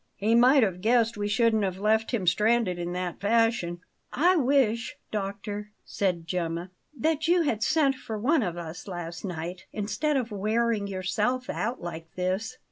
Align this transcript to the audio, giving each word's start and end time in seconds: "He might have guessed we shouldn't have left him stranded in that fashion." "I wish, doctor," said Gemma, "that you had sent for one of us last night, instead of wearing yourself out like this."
"He 0.15 0.33
might 0.33 0.63
have 0.63 0.81
guessed 0.81 1.15
we 1.15 1.27
shouldn't 1.27 1.63
have 1.63 1.77
left 1.77 2.09
him 2.09 2.25
stranded 2.25 2.79
in 2.79 2.91
that 2.93 3.19
fashion." 3.21 3.81
"I 4.11 4.35
wish, 4.35 4.97
doctor," 5.11 5.69
said 5.85 6.25
Gemma, 6.25 6.71
"that 6.97 7.27
you 7.27 7.43
had 7.43 7.61
sent 7.61 7.93
for 7.93 8.17
one 8.17 8.41
of 8.41 8.57
us 8.57 8.87
last 8.87 9.23
night, 9.23 9.67
instead 9.71 10.17
of 10.17 10.31
wearing 10.31 10.87
yourself 10.87 11.51
out 11.51 11.83
like 11.83 12.15
this." 12.15 12.57